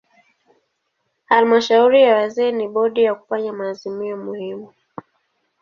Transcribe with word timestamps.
Halmashauri 1.29 2.01
ya 2.01 2.15
wazee 2.15 2.51
ni 2.51 2.67
bodi 2.67 3.03
ya 3.03 3.15
kufanya 3.15 3.53
maazimio 3.53 4.17
muhimu. 4.17 4.73